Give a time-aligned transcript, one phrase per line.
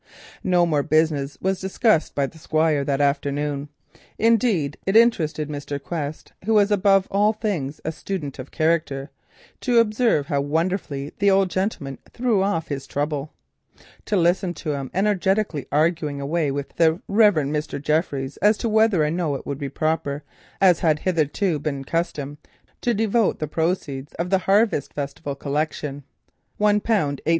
[0.43, 3.69] No more business was discussed by the Squire that afternoon.
[4.17, 5.79] Indeed it interested Mr.
[5.79, 9.11] Quest, who was above all things a student of character,
[9.59, 13.31] to observe how wonderfully the old gentleman threw off his trouble.
[14.05, 16.17] To listen to him energetically arguing
[16.51, 17.35] with the Rev.
[17.35, 17.79] Mr.
[17.79, 20.23] Jeffries as to whether or no it would be proper,
[20.59, 22.39] as had hitherto been the custom,
[22.81, 26.01] to devote the proceeds of the harvest festival collection
[26.57, 27.29] (1 pound 18s.